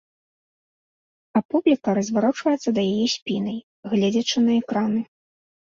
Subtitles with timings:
[1.39, 3.57] А публіка разварочваецца да яе спінай,
[3.95, 5.01] гледзячы на экраны.